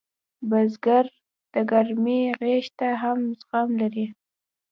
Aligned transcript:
بزګر 0.49 1.05
د 1.53 1.55
ګرمۍ 1.69 2.21
غېږ 2.39 2.65
ته 2.79 2.87
هم 3.01 3.19
زغم 3.39 3.69
لري 3.81 4.05